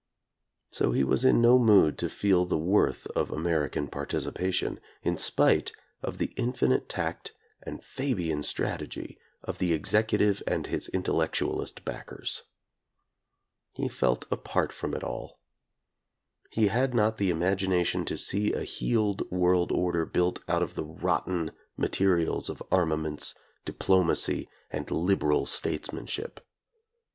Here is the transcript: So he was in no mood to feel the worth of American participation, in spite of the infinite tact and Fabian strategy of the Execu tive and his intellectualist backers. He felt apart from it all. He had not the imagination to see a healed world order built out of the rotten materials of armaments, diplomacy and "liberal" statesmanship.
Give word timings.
So 0.71 0.93
he 0.93 1.03
was 1.03 1.23
in 1.23 1.41
no 1.43 1.59
mood 1.59 1.99
to 1.99 2.09
feel 2.09 2.45
the 2.45 2.57
worth 2.57 3.05
of 3.15 3.29
American 3.29 3.87
participation, 3.87 4.79
in 5.03 5.15
spite 5.15 5.73
of 6.01 6.17
the 6.17 6.33
infinite 6.37 6.89
tact 6.89 7.33
and 7.61 7.83
Fabian 7.83 8.41
strategy 8.41 9.19
of 9.43 9.59
the 9.59 9.77
Execu 9.77 10.17
tive 10.17 10.41
and 10.47 10.65
his 10.65 10.87
intellectualist 10.89 11.85
backers. 11.85 12.45
He 13.75 13.87
felt 13.87 14.25
apart 14.31 14.73
from 14.73 14.95
it 14.95 15.03
all. 15.03 15.39
He 16.49 16.65
had 16.69 16.95
not 16.95 17.17
the 17.19 17.29
imagination 17.29 18.03
to 18.05 18.17
see 18.17 18.53
a 18.53 18.63
healed 18.63 19.29
world 19.29 19.71
order 19.71 20.03
built 20.07 20.39
out 20.47 20.63
of 20.63 20.73
the 20.73 20.83
rotten 20.85 21.51
materials 21.77 22.49
of 22.49 22.63
armaments, 22.71 23.35
diplomacy 23.65 24.49
and 24.71 24.89
"liberal" 24.89 25.45
statesmanship. 25.45 26.43